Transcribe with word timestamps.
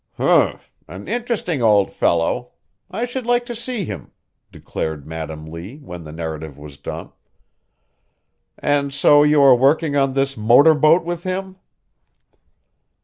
"Humph! 0.17 0.73
An 0.87 1.07
interesting 1.07 1.61
old 1.61 1.91
fellow. 1.91 2.53
I 2.89 3.05
should 3.05 3.27
like 3.27 3.45
to 3.45 3.55
see 3.55 3.85
him," 3.85 4.09
declared 4.51 5.05
Madam 5.05 5.45
Lee 5.45 5.77
when 5.77 6.05
the 6.05 6.11
narrative 6.11 6.57
was 6.57 6.79
done. 6.79 7.11
"And 8.57 8.91
so 8.91 9.21
you 9.21 9.43
are 9.43 9.53
working 9.55 9.95
on 9.95 10.13
this 10.13 10.35
motor 10.35 10.73
boat 10.73 11.03
with 11.05 11.21
him?" 11.21 11.57